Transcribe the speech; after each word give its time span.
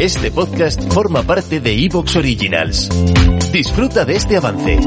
Este 0.00 0.30
podcast 0.30 0.92
forma 0.92 1.22
parte 1.22 1.58
de 1.58 1.72
Evox 1.72 2.16
Originals. 2.16 2.90
Disfruta 3.50 4.04
de 4.04 4.16
este 4.16 4.36
avance. 4.36 4.78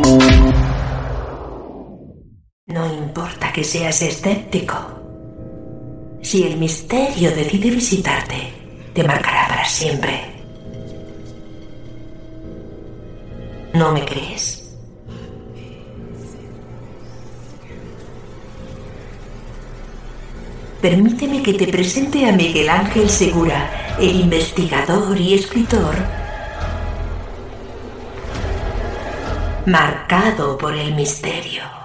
No 2.67 2.93
importa 2.93 3.51
que 3.51 3.63
seas 3.63 4.03
escéptico. 4.03 4.75
Si 6.21 6.43
el 6.43 6.57
misterio 6.57 7.31
decide 7.31 7.71
visitarte, 7.71 8.35
te 8.93 9.03
marcará 9.03 9.47
para 9.47 9.65
siempre. 9.65 10.21
¿No 13.73 13.91
me 13.91 14.05
crees? 14.05 14.77
Permíteme 20.81 21.41
que 21.41 21.53
te 21.55 21.67
presente 21.67 22.29
a 22.29 22.31
Miguel 22.31 22.69
Ángel 22.69 23.09
Segura, 23.09 23.88
el 23.99 24.15
investigador 24.15 25.19
y 25.19 25.33
escritor 25.33 25.95
marcado 29.65 30.57
por 30.57 30.73
el 30.73 30.95
misterio. 30.95 31.78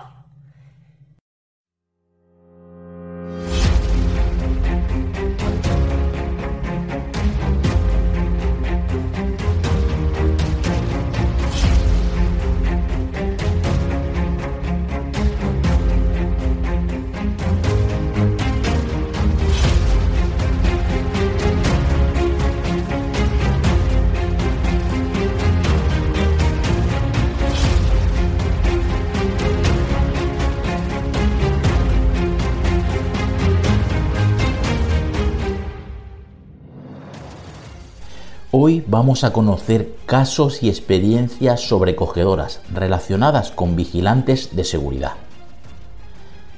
Hoy 38.66 38.82
vamos 38.86 39.24
a 39.24 39.32
conocer 39.34 39.94
casos 40.06 40.62
y 40.62 40.70
experiencias 40.70 41.60
sobrecogedoras 41.68 42.62
relacionadas 42.72 43.50
con 43.50 43.76
vigilantes 43.76 44.56
de 44.56 44.64
seguridad. 44.64 45.12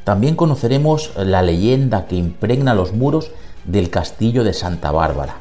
También 0.05 0.37
conoceremos 0.37 1.11
la 1.17 1.43
leyenda 1.43 2.07
que 2.07 2.15
impregna 2.15 2.77
los 2.77 2.93
muros 2.93 3.33
del 3.65 3.91
castillo 3.91 4.45
de 4.45 4.53
Santa 4.53 4.93
Bárbara. 4.93 5.39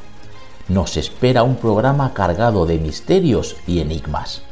Nos 0.66 0.96
espera 0.96 1.44
un 1.44 1.54
programa 1.54 2.12
cargado 2.14 2.66
de 2.66 2.80
misterios 2.80 3.54
y 3.68 3.78
enigmas. 3.78 4.42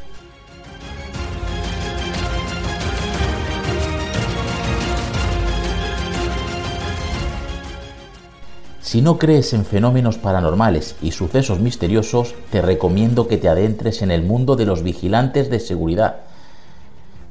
Si 8.85 9.01
no 9.01 9.17
crees 9.17 9.55
en 9.55 9.65
fenómenos 9.65 10.19
paranormales 10.19 10.95
y 11.01 11.13
sucesos 11.13 11.59
misteriosos, 11.59 12.35
te 12.51 12.61
recomiendo 12.61 13.29
que 13.29 13.39
te 13.39 13.49
adentres 13.49 14.03
en 14.03 14.11
el 14.11 14.23
mundo 14.23 14.57
de 14.57 14.67
los 14.67 14.83
vigilantes 14.83 15.49
de 15.49 15.59
seguridad, 15.59 16.17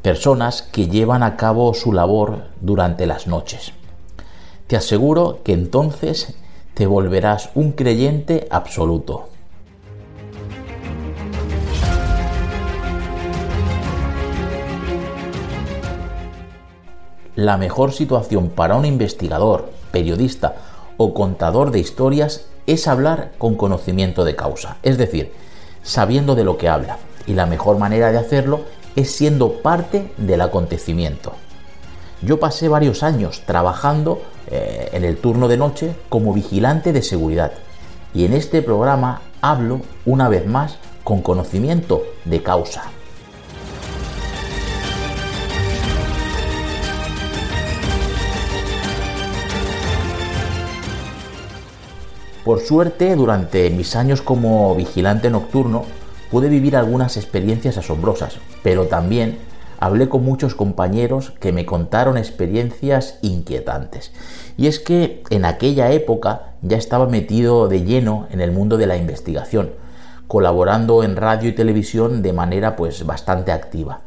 personas 0.02 0.64
que 0.64 0.88
llevan 0.88 1.22
a 1.22 1.38
cabo 1.38 1.72
su 1.75 1.94
labor 1.94 2.46
durante 2.59 3.06
las 3.06 3.28
noches. 3.28 3.72
Te 4.66 4.78
aseguro 4.78 5.41
que 5.44 5.53
entonces 5.53 6.36
te 6.74 6.88
volverás 6.88 7.52
un 7.53 7.74
creyente 7.74 8.47
absoluto. 8.50 9.30
La 17.35 17.58
mejor 17.58 17.91
situación 17.91 18.50
para 18.50 18.75
un 18.75 18.85
investigador, 18.85 19.70
periodista 19.91 20.56
o 20.98 21.14
contador 21.14 21.72
de 21.72 21.80
historias 21.80 22.46
es 22.68 22.88
hablar 22.88 23.31
con 23.38 23.56
conocimiento 23.56 24.24
de 24.24 24.36
causa, 24.36 24.78
es 24.84 24.98
decir, 24.98 25.34
sabiendo 25.81 26.36
de 26.36 26.44
lo 26.44 26.58
que 26.58 26.70
habla. 26.70 26.98
Y 27.28 27.34
la 27.34 27.46
mejor 27.46 27.78
manera 27.78 28.12
de 28.12 28.18
hacerlo 28.18 28.62
es 28.96 29.12
siendo 29.12 29.62
parte 29.62 30.12
del 30.18 30.42
acontecimiento. 30.42 31.34
Yo 32.22 32.40
pasé 32.40 32.70
varios 32.70 33.03
años 33.03 33.44
trabajando 33.46 34.22
eh, 34.48 34.90
en 34.94 35.03
el 35.03 35.18
turno 35.18 35.48
de 35.48 35.58
noche 35.58 35.96
como 36.09 36.34
vigilante 36.34 36.94
de 36.94 37.02
seguridad 37.02 37.52
y 38.14 38.26
en 38.26 38.34
este 38.34 38.62
programa 38.62 39.22
hablo 39.42 39.82
una 40.06 40.30
vez 40.30 40.46
más 40.46 40.78
con 41.03 41.22
conocimiento 41.22 42.03
de 42.24 42.42
causa. 42.42 42.84
Por 52.44 52.59
suerte, 52.59 53.16
durante 53.16 53.70
mis 53.70 53.96
años 53.96 54.22
como 54.22 54.76
vigilante 54.76 55.30
nocturno, 55.30 55.86
pude 56.30 56.50
vivir 56.50 56.76
algunas 56.76 57.16
experiencias 57.16 57.78
asombrosas, 57.78 58.38
pero 58.64 58.88
también 58.88 59.38
hablé 59.80 60.09
con 60.09 60.26
muchos 60.26 60.53
compañeros 60.53 61.32
que 61.40 61.53
me 61.53 61.66
contaron 61.66 62.18
experiencias 62.18 63.18
inquietantes. 63.22 64.12
Y 64.58 64.68
es 64.68 64.80
que 64.80 65.24
en 65.30 65.46
aquella 65.46 65.92
época 65.92 66.53
ya 66.62 66.76
estaba 66.76 67.08
metido 67.08 67.70
de 67.70 67.86
lleno 67.86 68.28
en 68.30 68.42
el 68.42 68.52
mundo 68.52 68.76
de 68.78 68.88
la 68.88 68.98
investigación, 68.98 69.72
colaborando 70.28 71.03
en 71.03 71.16
radio 71.16 71.48
y 71.48 71.53
televisión 71.53 72.22
de 72.22 72.34
manera 72.34 72.76
pues 72.76 73.06
bastante 73.06 73.53
activa 73.53 74.02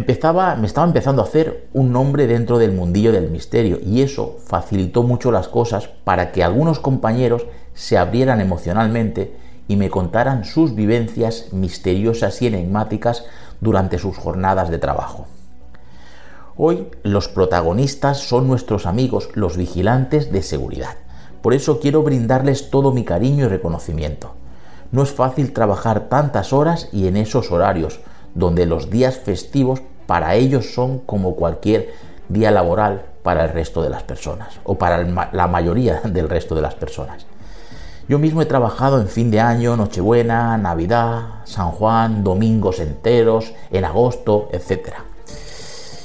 me 0.00 0.66
estaba 0.66 0.84
empezando 0.84 1.22
a 1.22 1.24
hacer 1.24 1.68
un 1.72 1.92
nombre 1.92 2.26
dentro 2.26 2.58
del 2.58 2.72
mundillo 2.72 3.12
del 3.12 3.30
misterio 3.30 3.78
y 3.80 4.02
eso 4.02 4.38
facilitó 4.44 5.02
mucho 5.02 5.30
las 5.30 5.46
cosas 5.46 5.88
para 6.02 6.32
que 6.32 6.42
algunos 6.42 6.80
compañeros 6.80 7.46
se 7.74 7.96
abrieran 7.96 8.40
emocionalmente 8.40 9.36
y 9.68 9.76
me 9.76 9.90
contaran 9.90 10.44
sus 10.44 10.74
vivencias 10.74 11.52
misteriosas 11.52 12.42
y 12.42 12.48
enigmáticas 12.48 13.24
durante 13.60 13.98
sus 13.98 14.16
jornadas 14.16 14.68
de 14.68 14.78
trabajo. 14.78 15.26
Hoy 16.56 16.88
los 17.02 17.28
protagonistas 17.28 18.18
son 18.18 18.48
nuestros 18.48 18.86
amigos, 18.86 19.28
los 19.34 19.56
vigilantes 19.56 20.32
de 20.32 20.42
seguridad. 20.42 20.96
Por 21.40 21.54
eso 21.54 21.78
quiero 21.78 22.02
brindarles 22.02 22.70
todo 22.70 22.92
mi 22.92 23.04
cariño 23.04 23.44
y 23.44 23.48
reconocimiento. 23.48 24.34
No 24.92 25.02
es 25.02 25.12
fácil 25.12 25.52
trabajar 25.52 26.08
tantas 26.08 26.52
horas 26.52 26.88
y 26.92 27.06
en 27.06 27.16
esos 27.16 27.50
horarios, 27.50 28.00
donde 28.34 28.66
los 28.66 28.90
días 28.90 29.18
festivos 29.18 29.80
para 30.06 30.34
ellos 30.34 30.74
son 30.74 30.98
como 30.98 31.36
cualquier 31.36 31.94
día 32.28 32.50
laboral 32.50 33.06
para 33.22 33.44
el 33.44 33.50
resto 33.50 33.82
de 33.82 33.90
las 33.90 34.02
personas 34.02 34.60
o 34.64 34.76
para 34.76 35.02
la 35.32 35.46
mayoría 35.46 36.00
del 36.04 36.28
resto 36.28 36.54
de 36.54 36.62
las 36.62 36.74
personas. 36.74 37.26
Yo 38.06 38.18
mismo 38.18 38.42
he 38.42 38.46
trabajado 38.46 39.00
en 39.00 39.08
fin 39.08 39.30
de 39.30 39.40
año, 39.40 39.76
Nochebuena, 39.76 40.58
Navidad, 40.58 41.40
San 41.44 41.70
Juan, 41.70 42.22
domingos 42.22 42.78
enteros, 42.78 43.54
en 43.70 43.86
agosto, 43.86 44.50
etc. 44.52 44.92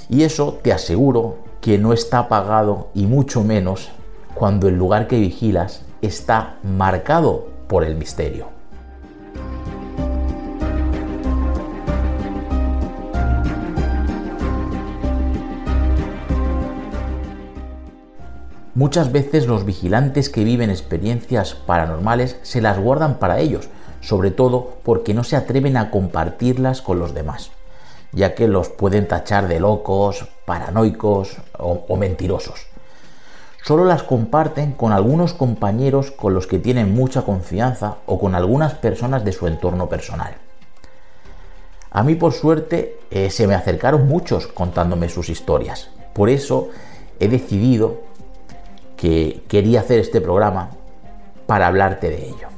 Y 0.08 0.24
eso 0.24 0.58
te 0.62 0.72
aseguro 0.72 1.40
que 1.60 1.78
no 1.78 1.92
está 1.92 2.30
pagado 2.30 2.88
y 2.94 3.06
mucho 3.06 3.44
menos 3.44 3.90
cuando 4.34 4.70
el 4.70 4.76
lugar 4.76 5.08
que 5.08 5.20
vigilas 5.20 5.81
está 6.02 6.56
marcado 6.64 7.48
por 7.68 7.84
el 7.84 7.96
misterio. 7.96 8.59
Muchas 18.80 19.12
veces 19.12 19.46
los 19.46 19.66
vigilantes 19.66 20.30
que 20.30 20.46
viven 20.46 20.70
experiencias 20.70 21.54
paranormales 21.54 22.38
se 22.44 22.62
las 22.62 22.80
guardan 22.80 23.20
para 23.20 23.42
ellos, 23.42 23.68
sobre 24.00 24.31
todo 24.31 24.78
porque 24.84 25.14
no 25.14 25.26
se 25.26 25.36
atreven 25.36 25.76
a 25.76 25.92
compartirlas 25.92 26.81
con 26.81 26.98
los 26.98 27.14
demás, 27.14 27.52
ya 28.14 28.36
que 28.36 28.48
los 28.48 28.70
pueden 28.70 29.06
tachar 29.06 29.50
de 29.50 29.60
locos, 29.60 30.30
paranoicos 30.46 31.36
o, 31.58 31.94
mentirosos. 31.98 32.68
solo 33.66 33.84
las 33.84 34.04
comparten 34.04 34.72
con 34.72 34.94
algunos 34.94 35.34
compañeros 35.34 36.12
con 36.12 36.34
los 36.34 36.48
que 36.48 36.58
tienen 36.58 36.96
mucha 36.96 37.24
confianza 37.24 37.98
o 38.06 38.18
con 38.18 38.34
algunas 38.34 38.76
personas 38.76 39.26
de 39.26 39.34
su 39.34 39.46
entorno 39.48 39.90
personal. 39.90 40.36
A 41.92 42.02
mí 42.02 42.16
por 42.16 42.31
suerte 42.31 42.98
eh, 43.12 43.30
se 43.30 43.46
me 43.46 43.56
acercaron 43.56 44.08
muchos 44.08 44.48
contándome 44.48 45.10
sus 45.10 45.28
historias. 45.28 45.90
Por 46.14 46.30
eso 46.30 46.70
he 47.20 47.28
decidido 47.28 48.08
que 49.00 49.44
quería 49.48 49.80
hacer 49.80 49.98
este 50.00 50.19
programa 50.19 50.72
para 51.48 51.68
hablarte 51.68 52.10
de 52.10 52.28
ello. 52.28 52.50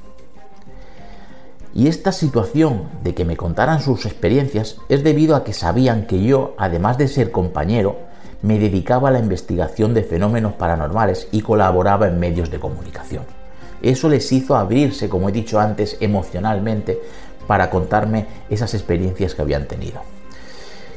Y 1.75 1.87
esta 1.87 2.11
situación 2.11 2.89
de 3.03 3.13
que 3.13 3.25
me 3.25 3.37
contaran 3.37 3.79
sus 3.79 4.07
experiencias 4.07 4.77
es 4.89 5.03
debido 5.03 5.35
a 5.35 5.43
que 5.43 5.53
sabían 5.53 6.07
que 6.07 6.23
yo, 6.23 6.55
además 6.57 6.97
de 6.97 7.07
ser 7.07 7.31
compañero, 7.31 7.95
me 8.41 8.57
dedicaba 8.57 9.09
a 9.09 9.11
la 9.11 9.19
investigación 9.19 9.93
de 9.93 10.01
fenómenos 10.01 10.53
paranormales 10.53 11.27
y 11.31 11.41
colaboraba 11.41 12.07
en 12.07 12.19
medios 12.19 12.49
de 12.49 12.59
comunicación. 12.59 13.23
Eso 13.83 14.09
les 14.09 14.31
hizo 14.31 14.55
abrirse, 14.55 15.09
como 15.09 15.29
he 15.29 15.31
dicho 15.31 15.59
antes, 15.59 15.95
emocionalmente 15.99 16.99
para 17.45 17.69
contarme 17.69 18.25
esas 18.49 18.73
experiencias 18.73 19.35
que 19.35 19.43
habían 19.43 19.67
tenido. 19.67 20.01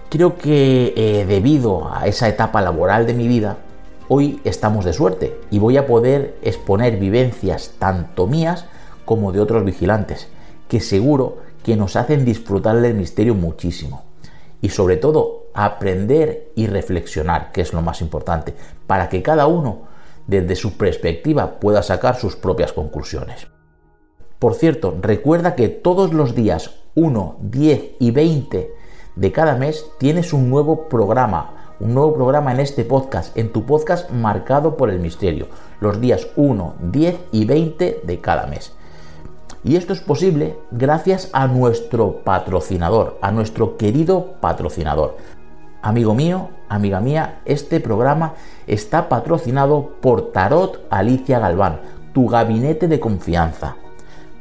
Creo 0.08 0.38
que 0.38 0.94
eh, 0.96 1.26
debido 1.26 1.92
a 1.94 2.06
esa 2.06 2.28
etapa 2.28 2.62
laboral 2.62 3.06
de 3.06 3.12
mi 3.12 3.28
vida, 3.28 3.58
hoy 4.08 4.40
estamos 4.44 4.84
de 4.84 4.92
suerte 4.92 5.38
y 5.50 5.58
voy 5.58 5.76
a 5.76 5.86
poder 5.86 6.36
exponer 6.42 6.98
vivencias 6.98 7.74
tanto 7.78 8.26
mías 8.26 8.66
como 9.04 9.32
de 9.32 9.40
otros 9.40 9.64
vigilantes, 9.64 10.28
que 10.68 10.80
seguro 10.80 11.38
que 11.62 11.76
nos 11.76 11.96
hacen 11.96 12.24
disfrutar 12.24 12.80
del 12.80 12.94
misterio 12.94 13.34
muchísimo. 13.34 14.04
Y 14.60 14.70
sobre 14.70 14.96
todo, 14.96 15.44
aprender 15.54 16.52
y 16.54 16.66
reflexionar, 16.66 17.52
que 17.52 17.60
es 17.60 17.72
lo 17.72 17.82
más 17.82 18.00
importante, 18.00 18.54
para 18.86 19.08
que 19.08 19.22
cada 19.22 19.46
uno, 19.46 19.82
desde 20.26 20.56
su 20.56 20.76
perspectiva, 20.76 21.60
pueda 21.60 21.82
sacar 21.82 22.16
sus 22.16 22.36
propias 22.36 22.72
conclusiones. 22.72 23.46
Por 24.38 24.54
cierto, 24.54 24.96
recuerda 25.00 25.54
que 25.54 25.68
todos 25.68 26.12
los 26.12 26.34
días 26.34 26.70
1, 26.94 27.36
10 27.40 27.82
y 27.98 28.10
20 28.10 28.74
de 29.16 29.32
cada 29.32 29.56
mes 29.56 29.86
tienes 29.98 30.32
un 30.32 30.50
nuevo 30.50 30.88
programa, 30.88 31.63
un 31.80 31.94
nuevo 31.94 32.14
programa 32.14 32.52
en 32.52 32.60
este 32.60 32.84
podcast, 32.84 33.36
en 33.36 33.52
tu 33.52 33.64
podcast 33.64 34.10
marcado 34.10 34.76
por 34.76 34.90
el 34.90 35.00
misterio, 35.00 35.48
los 35.80 36.00
días 36.00 36.28
1, 36.36 36.74
10 36.80 37.16
y 37.32 37.44
20 37.44 38.02
de 38.04 38.20
cada 38.20 38.46
mes. 38.46 38.72
Y 39.64 39.76
esto 39.76 39.92
es 39.92 40.00
posible 40.00 40.56
gracias 40.70 41.30
a 41.32 41.46
nuestro 41.46 42.20
patrocinador, 42.22 43.18
a 43.22 43.32
nuestro 43.32 43.76
querido 43.76 44.34
patrocinador. 44.40 45.16
Amigo 45.82 46.14
mío, 46.14 46.50
amiga 46.68 47.00
mía, 47.00 47.40
este 47.44 47.80
programa 47.80 48.34
está 48.66 49.08
patrocinado 49.08 49.94
por 50.00 50.32
Tarot 50.32 50.86
Alicia 50.90 51.38
Galván, 51.38 51.80
tu 52.12 52.28
gabinete 52.28 52.88
de 52.88 53.00
confianza. 53.00 53.76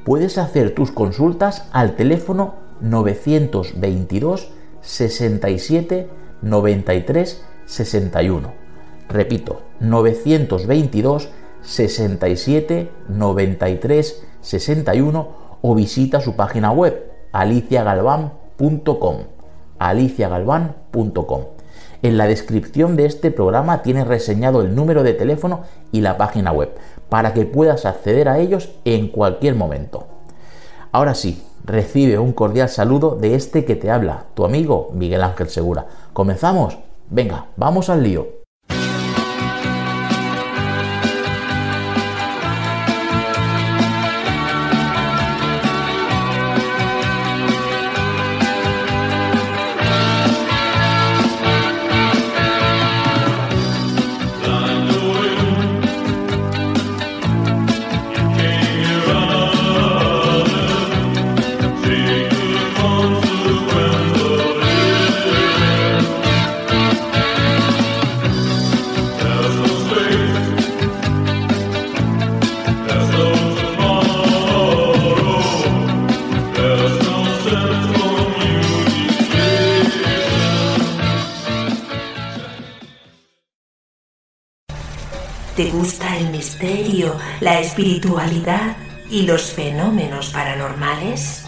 Puedes 0.05 0.37
hacer 0.37 0.75
tus 0.75 0.91
consultas 0.91 1.67
al 1.71 1.95
teléfono 1.95 2.55
922 2.81 4.49
67 4.81 6.22
93 6.43 7.43
61. 7.65 8.53
Repito, 9.09 9.61
922 9.79 11.29
67 11.61 12.91
93 13.09 14.23
61 14.41 15.27
o 15.61 15.75
visita 15.75 16.21
su 16.21 16.35
página 16.35 16.71
web 16.71 17.11
aliciagalvan.com 17.31 19.17
aliciagalvan.com 19.79 21.41
en 22.03 22.17
la 22.17 22.27
descripción 22.27 22.97
de 22.97 23.05
este 23.05 23.31
programa 23.31 23.81
tienes 23.81 24.05
reseñado 24.05 24.61
el 24.61 24.75
número 24.75 25.03
de 25.03 25.13
teléfono 25.13 25.61
y 25.93 26.01
la 26.01 26.17
página 26.17 26.51
web 26.51 26.75
para 27.07 27.33
que 27.33 27.45
puedas 27.45 27.85
acceder 27.85 28.27
a 28.27 28.39
ellos 28.39 28.71
en 28.83 29.07
cualquier 29.07 29.55
momento. 29.55 30.05
Ahora 30.91 31.15
sí, 31.15 31.41
recibe 31.63 32.19
un 32.19 32.33
cordial 32.33 32.69
saludo 32.69 33.15
de 33.15 33.35
este 33.35 33.65
que 33.65 33.75
te 33.75 33.89
habla, 33.89 34.25
tu 34.33 34.45
amigo 34.45 34.91
Miguel 34.93 35.23
Ángel 35.23 35.49
Segura. 35.49 35.85
¿Comenzamos? 36.13 36.77
Venga, 37.09 37.47
vamos 37.55 37.89
al 37.89 38.03
lío. 38.03 38.42
¿Te 85.63 85.71
gusta 85.71 86.17
el 86.17 86.29
misterio, 86.29 87.17
la 87.39 87.61
espiritualidad 87.61 88.75
y 89.09 89.21
los 89.21 89.53
fenómenos 89.53 90.29
paranormales? 90.31 91.45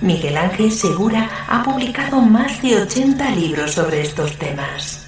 Miguel 0.00 0.38
Ángel 0.38 0.72
Segura 0.72 1.30
ha 1.46 1.62
publicado 1.62 2.20
más 2.20 2.60
de 2.62 2.82
80 2.82 3.30
libros 3.30 3.74
sobre 3.74 4.00
estos 4.00 4.36
temas. 4.38 5.06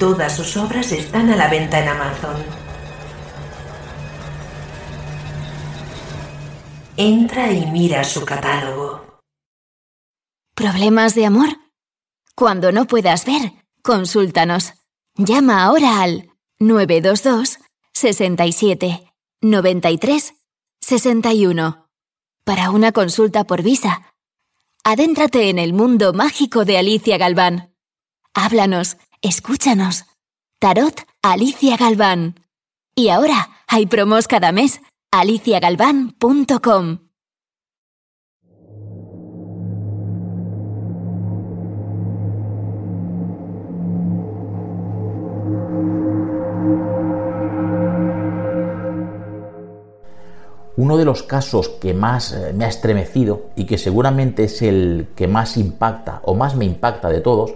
Todas 0.00 0.34
sus 0.34 0.56
obras 0.56 0.90
están 0.90 1.30
a 1.30 1.36
la 1.36 1.48
venta 1.48 1.78
en 1.78 1.88
Amazon. 1.90 2.42
Entra 6.96 7.52
y 7.52 7.66
mira 7.66 8.02
su 8.02 8.24
catálogo. 8.24 9.20
¿Problemas 10.56 11.14
de 11.14 11.24
amor? 11.24 11.50
Cuando 12.34 12.72
no 12.72 12.88
puedas 12.88 13.24
ver, 13.24 13.52
consúltanos. 13.82 14.74
Llama 15.16 15.64
ahora 15.64 16.02
al 16.02 16.30
922 16.58 17.58
67 17.92 19.12
93 19.42 20.34
61 20.80 21.86
para 22.44 22.70
una 22.70 22.92
consulta 22.92 23.44
por 23.44 23.62
visa. 23.62 24.14
Adéntrate 24.84 25.50
en 25.50 25.58
el 25.58 25.74
mundo 25.74 26.14
mágico 26.14 26.64
de 26.64 26.78
Alicia 26.78 27.18
Galván. 27.18 27.74
Háblanos, 28.32 28.96
escúchanos. 29.20 30.06
Tarot 30.58 31.02
Alicia 31.22 31.76
Galván. 31.76 32.40
Y 32.94 33.10
ahora 33.10 33.50
hay 33.66 33.86
promos 33.86 34.26
cada 34.26 34.50
mes. 34.50 34.80
aliciagalván.com 35.10 37.01
Uno 50.82 50.96
de 50.96 51.04
los 51.04 51.22
casos 51.22 51.68
que 51.68 51.94
más 51.94 52.32
eh, 52.32 52.52
me 52.52 52.64
ha 52.64 52.68
estremecido 52.68 53.50
y 53.54 53.66
que 53.66 53.78
seguramente 53.78 54.42
es 54.42 54.62
el 54.62 55.06
que 55.14 55.28
más 55.28 55.56
impacta 55.56 56.20
o 56.24 56.34
más 56.34 56.56
me 56.56 56.64
impacta 56.64 57.08
de 57.08 57.20
todos, 57.20 57.54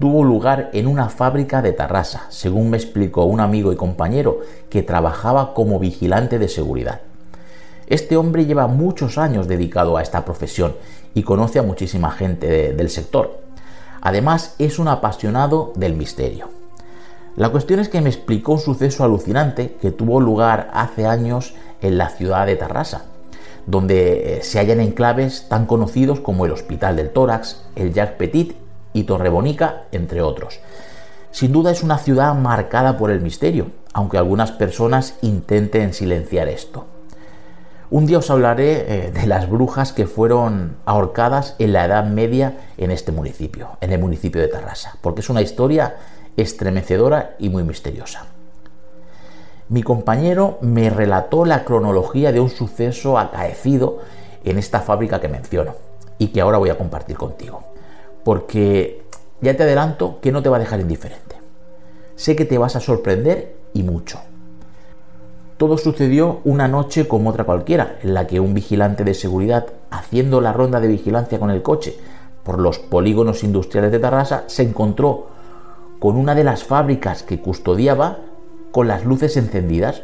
tuvo 0.00 0.24
lugar 0.24 0.70
en 0.72 0.86
una 0.86 1.10
fábrica 1.10 1.60
de 1.60 1.72
Tarrasa, 1.72 2.24
según 2.30 2.70
me 2.70 2.78
explicó 2.78 3.24
un 3.26 3.40
amigo 3.40 3.70
y 3.70 3.76
compañero 3.76 4.38
que 4.70 4.82
trabajaba 4.82 5.52
como 5.52 5.78
vigilante 5.78 6.38
de 6.38 6.48
seguridad. 6.48 7.02
Este 7.86 8.16
hombre 8.16 8.46
lleva 8.46 8.66
muchos 8.66 9.18
años 9.18 9.46
dedicado 9.46 9.98
a 9.98 10.02
esta 10.02 10.24
profesión 10.24 10.74
y 11.12 11.22
conoce 11.22 11.58
a 11.58 11.64
muchísima 11.64 12.12
gente 12.12 12.72
del 12.72 12.88
sector. 12.88 13.40
Además, 14.00 14.54
es 14.58 14.78
un 14.78 14.88
apasionado 14.88 15.74
del 15.76 15.96
misterio. 15.96 16.48
La 17.36 17.50
cuestión 17.50 17.80
es 17.80 17.88
que 17.88 18.00
me 18.00 18.10
explicó 18.10 18.52
un 18.52 18.60
suceso 18.60 19.02
alucinante 19.02 19.76
que 19.82 19.90
tuvo 19.90 20.20
lugar 20.20 20.70
hace 20.72 21.04
años 21.04 21.52
en 21.84 21.98
la 21.98 22.08
ciudad 22.08 22.46
de 22.46 22.56
Tarrasa, 22.56 23.04
donde 23.66 24.38
eh, 24.38 24.42
se 24.42 24.58
hallan 24.58 24.80
enclaves 24.80 25.48
tan 25.48 25.66
conocidos 25.66 26.18
como 26.20 26.46
el 26.46 26.52
Hospital 26.52 26.96
del 26.96 27.10
Tórax, 27.10 27.62
el 27.76 27.92
Jacques 27.92 28.16
Petit 28.16 28.56
y 28.92 29.04
Torrebonica, 29.04 29.82
entre 29.92 30.22
otros. 30.22 30.60
Sin 31.30 31.52
duda 31.52 31.70
es 31.70 31.82
una 31.82 31.98
ciudad 31.98 32.34
marcada 32.34 32.96
por 32.96 33.10
el 33.10 33.20
misterio, 33.20 33.66
aunque 33.92 34.18
algunas 34.18 34.50
personas 34.50 35.16
intenten 35.20 35.92
silenciar 35.92 36.48
esto. 36.48 36.86
Un 37.90 38.06
día 38.06 38.18
os 38.18 38.30
hablaré 38.30 38.86
eh, 38.88 39.10
de 39.12 39.26
las 39.26 39.48
brujas 39.48 39.92
que 39.92 40.06
fueron 40.06 40.76
ahorcadas 40.86 41.54
en 41.58 41.72
la 41.72 41.84
Edad 41.84 42.06
Media 42.06 42.56
en 42.78 42.90
este 42.90 43.12
municipio, 43.12 43.76
en 43.80 43.92
el 43.92 44.00
municipio 44.00 44.40
de 44.40 44.48
Tarrasa, 44.48 44.96
porque 45.02 45.20
es 45.20 45.28
una 45.28 45.42
historia 45.42 45.96
estremecedora 46.36 47.36
y 47.38 47.50
muy 47.50 47.62
misteriosa. 47.62 48.26
Mi 49.68 49.82
compañero 49.82 50.58
me 50.60 50.90
relató 50.90 51.44
la 51.44 51.64
cronología 51.64 52.32
de 52.32 52.40
un 52.40 52.50
suceso 52.50 53.18
acaecido 53.18 53.98
en 54.44 54.58
esta 54.58 54.80
fábrica 54.80 55.20
que 55.20 55.28
menciono 55.28 55.74
y 56.18 56.28
que 56.28 56.40
ahora 56.40 56.58
voy 56.58 56.68
a 56.68 56.76
compartir 56.76 57.16
contigo. 57.16 57.64
Porque 58.24 59.02
ya 59.40 59.56
te 59.56 59.62
adelanto 59.62 60.20
que 60.20 60.32
no 60.32 60.42
te 60.42 60.50
va 60.50 60.56
a 60.56 60.60
dejar 60.60 60.80
indiferente. 60.80 61.36
Sé 62.14 62.36
que 62.36 62.44
te 62.44 62.58
vas 62.58 62.76
a 62.76 62.80
sorprender 62.80 63.56
y 63.72 63.82
mucho. 63.82 64.20
Todo 65.56 65.78
sucedió 65.78 66.40
una 66.44 66.68
noche 66.68 67.08
como 67.08 67.30
otra 67.30 67.44
cualquiera, 67.44 67.98
en 68.02 68.12
la 68.12 68.26
que 68.26 68.40
un 68.40 68.54
vigilante 68.54 69.04
de 69.04 69.14
seguridad, 69.14 69.66
haciendo 69.90 70.40
la 70.40 70.52
ronda 70.52 70.80
de 70.80 70.88
vigilancia 70.88 71.38
con 71.38 71.50
el 71.50 71.62
coche 71.62 71.96
por 72.42 72.58
los 72.58 72.78
polígonos 72.78 73.44
industriales 73.44 73.92
de 73.92 73.98
Tarrasa, 73.98 74.44
se 74.46 74.62
encontró 74.62 75.28
con 76.00 76.16
una 76.16 76.34
de 76.34 76.44
las 76.44 76.64
fábricas 76.64 77.22
que 77.22 77.40
custodiaba 77.40 78.18
con 78.74 78.88
las 78.88 79.04
luces 79.04 79.36
encendidas 79.36 80.02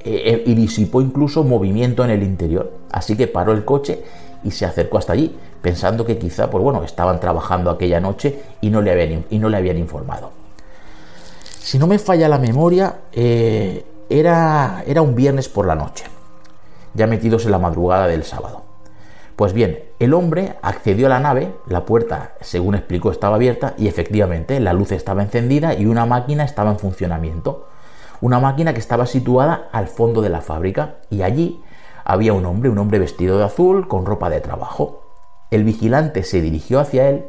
eh, 0.00 0.22
eh, 0.24 0.42
y 0.46 0.54
disipó 0.54 1.00
incluso 1.00 1.44
movimiento 1.44 2.02
en 2.04 2.10
el 2.10 2.24
interior. 2.24 2.72
Así 2.90 3.16
que 3.16 3.28
paró 3.28 3.52
el 3.52 3.64
coche 3.64 4.02
y 4.42 4.50
se 4.50 4.66
acercó 4.66 4.98
hasta 4.98 5.12
allí, 5.12 5.38
pensando 5.62 6.04
que 6.04 6.18
quizá, 6.18 6.50
pues 6.50 6.64
bueno, 6.64 6.82
estaban 6.82 7.20
trabajando 7.20 7.70
aquella 7.70 8.00
noche 8.00 8.42
y 8.60 8.70
no 8.70 8.82
le 8.82 8.90
habían, 8.90 9.26
y 9.30 9.38
no 9.38 9.48
le 9.48 9.58
habían 9.58 9.78
informado. 9.78 10.32
Si 11.60 11.78
no 11.78 11.86
me 11.86 12.00
falla 12.00 12.28
la 12.28 12.40
memoria, 12.40 12.96
eh, 13.12 13.86
era, 14.10 14.82
era 14.84 15.00
un 15.00 15.14
viernes 15.14 15.48
por 15.48 15.64
la 15.64 15.76
noche, 15.76 16.02
ya 16.94 17.06
metidos 17.06 17.44
en 17.44 17.52
la 17.52 17.60
madrugada 17.60 18.08
del 18.08 18.24
sábado. 18.24 18.64
Pues 19.36 19.52
bien, 19.52 19.84
el 20.00 20.14
hombre 20.14 20.56
accedió 20.62 21.06
a 21.06 21.10
la 21.10 21.20
nave, 21.20 21.54
la 21.68 21.86
puerta, 21.86 22.32
según 22.40 22.74
explicó, 22.74 23.12
estaba 23.12 23.36
abierta 23.36 23.74
y 23.78 23.86
efectivamente 23.86 24.58
la 24.58 24.72
luz 24.72 24.90
estaba 24.90 25.22
encendida 25.22 25.74
y 25.74 25.86
una 25.86 26.06
máquina 26.06 26.42
estaba 26.42 26.72
en 26.72 26.80
funcionamiento. 26.80 27.67
Una 28.20 28.40
máquina 28.40 28.72
que 28.72 28.80
estaba 28.80 29.06
situada 29.06 29.68
al 29.70 29.86
fondo 29.86 30.22
de 30.22 30.28
la 30.28 30.40
fábrica 30.40 30.96
y 31.08 31.22
allí 31.22 31.62
había 32.04 32.32
un 32.32 32.46
hombre, 32.46 32.68
un 32.68 32.78
hombre 32.78 32.98
vestido 32.98 33.38
de 33.38 33.44
azul 33.44 33.86
con 33.86 34.06
ropa 34.06 34.28
de 34.28 34.40
trabajo. 34.40 35.02
El 35.50 35.62
vigilante 35.62 36.24
se 36.24 36.40
dirigió 36.40 36.80
hacia 36.80 37.08
él 37.08 37.26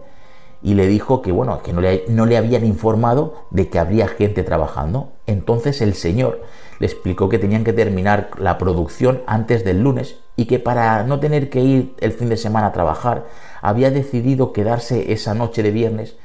y 0.62 0.74
le 0.74 0.88
dijo 0.88 1.22
que 1.22 1.31
bueno, 1.31 1.62
que 1.62 1.74
no 1.74 1.81
le, 1.81 2.05
no 2.10 2.25
le 2.25 2.38
habían 2.38 2.65
informado 2.65 3.46
de 3.51 3.69
que 3.69 3.77
habría 3.77 4.08
gente 4.08 4.43
trabajando. 4.43 5.13
Entonces 5.27 5.81
el 5.81 5.93
señor 5.93 6.41
le 6.79 6.88
explicó 6.88 7.29
que 7.29 7.39
tenían 7.39 7.63
que 7.63 7.74
terminar 7.74 8.31
la 8.38 8.58
producción 8.58 9.22
antes 9.27 9.63
del 9.63 9.81
lunes 9.81 10.17
y 10.36 10.46
que 10.46 10.60
para 10.60 11.03
no 11.03 11.19
tener 11.19 11.50
que 11.50 11.60
ir 11.60 11.96
el 12.00 12.13
fin 12.13 12.29
de 12.29 12.38
semana 12.38 12.67
a 12.67 12.74
trabajar, 12.74 13.25
había 13.62 13.91
decidido 13.91 14.53
quedarse 14.53 15.13
esa 15.13 15.34
noche 15.34 15.62
de 15.62 15.72
viernes 15.72 16.17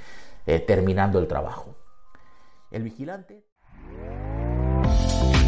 eh, 0.47 0.59
terminando 0.61 1.19
el 1.19 1.27
trabajo. 1.27 1.75
El 2.71 2.83
vigilante... 2.83 3.45